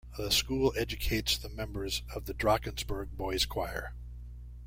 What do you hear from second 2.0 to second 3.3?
of the Drakensberg